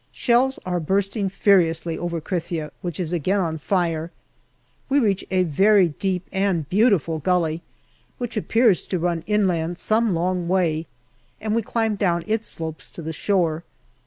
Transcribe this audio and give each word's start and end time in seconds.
Shells 0.11 0.57
are 0.65 0.79
bursting 0.79 1.29
furiously 1.29 1.95
over 1.95 2.19
Krithia, 2.19 2.71
which 2.81 2.99
is 2.99 3.13
again 3.13 3.39
on 3.39 3.59
fire. 3.59 4.09
We 4.89 4.97
reach 4.99 5.23
a 5.29 5.43
very 5.43 5.89
deep 5.89 6.25
and 6.31 6.67
beautiful 6.67 7.19
gully, 7.19 7.61
which 8.17 8.35
appears 8.35 8.87
to 8.87 8.97
run 8.97 9.23
inland 9.27 9.77
some 9.77 10.15
long 10.15 10.47
way, 10.47 10.87
and 11.39 11.53
we 11.53 11.61
climb 11.61 11.97
down 11.97 12.23
its 12.25 12.47
slopes 12.47 12.89
to 12.89 13.03
the 13.03 13.13
shore. 13.13 13.63